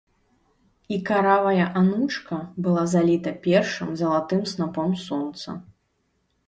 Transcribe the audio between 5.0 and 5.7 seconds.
сонца.